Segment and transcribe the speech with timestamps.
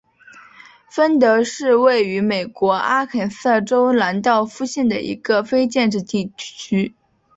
[0.89, 6.95] 芬德是位于美国阿肯色州兰道夫县的一个非建制地区。